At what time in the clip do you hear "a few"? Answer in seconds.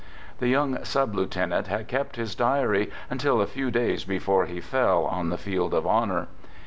3.39-3.69